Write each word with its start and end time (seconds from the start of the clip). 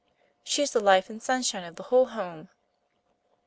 She's 0.43 0.71
the 0.71 0.79
life 0.79 1.11
and 1.11 1.21
sunshine 1.21 1.63
of 1.63 1.75
the 1.75 1.83
whole 1.93 2.07
home." 2.07 2.49